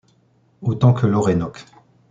Autant 0.63 0.93
que 0.95 1.05
l'Orénoque. 1.05 1.63